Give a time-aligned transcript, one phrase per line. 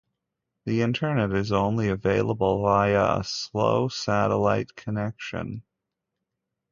[0.65, 5.61] The internet is only available via a slow satellite connection.